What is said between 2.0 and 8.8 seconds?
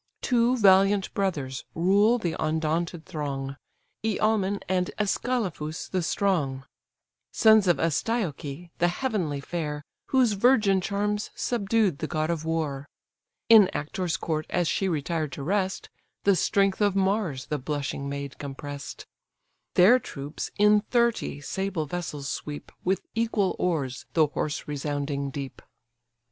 the undaunted throng, Iälmen and Ascalaphus the strong: Sons of Astyochè,